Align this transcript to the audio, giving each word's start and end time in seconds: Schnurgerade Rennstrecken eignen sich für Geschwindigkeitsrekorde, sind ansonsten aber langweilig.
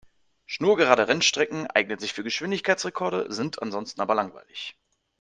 Schnurgerade 0.47 1.07
Rennstrecken 1.07 1.67
eignen 1.67 1.99
sich 1.99 2.13
für 2.13 2.23
Geschwindigkeitsrekorde, 2.23 3.31
sind 3.31 3.61
ansonsten 3.61 4.01
aber 4.01 4.15
langweilig. 4.15 4.75